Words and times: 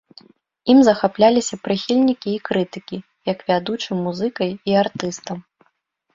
Ім 0.73 0.79
захапляліся 0.87 1.59
прыхільнікі 1.67 2.29
і 2.33 2.39
крытыкі, 2.49 2.97
як 3.33 3.45
вядучым 3.51 3.97
музыкай 4.09 4.49
і 4.73 4.77
артыстам. 4.85 5.37